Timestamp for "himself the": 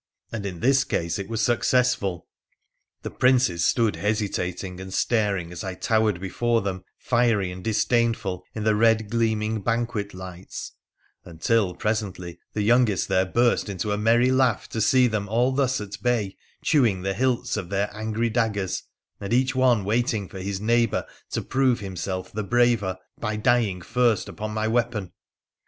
21.79-22.43